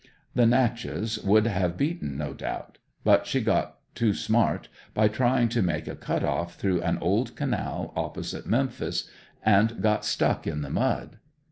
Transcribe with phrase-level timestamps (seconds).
[0.33, 5.61] The "Natchez" would have beaten, no doubt, but she got too smart by trying to
[5.61, 9.07] make a cut off through an old canal opposite Memphis
[9.45, 11.19] and got stuck in the mud.